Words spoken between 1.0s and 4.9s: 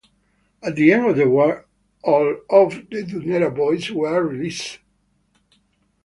of the war all of the Dunera Boys were released.